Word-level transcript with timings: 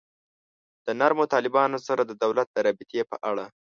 د 0.85 0.87
نرمو 0.99 1.25
طالبانو 1.33 1.77
سره 1.87 2.01
د 2.05 2.11
دولت 2.23 2.47
د 2.51 2.57
رابطې 2.65 3.01
په 3.11 3.17
اړه. 3.29 3.45